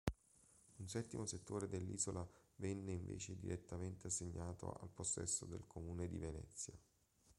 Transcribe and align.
Un 0.77 0.87
settimo 0.87 1.27
settore 1.27 1.67
dell'isola 1.67 2.27
venne 2.55 2.91
invece 2.93 3.37
direttamente 3.37 4.07
assegnato 4.07 4.73
al 4.81 4.89
possesso 4.89 5.45
del 5.45 5.67
Comune 5.67 6.07
di 6.07 6.17
Venezia. 6.17 6.73